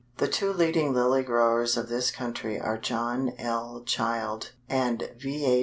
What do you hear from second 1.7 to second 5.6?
of this country are John L. Child and V.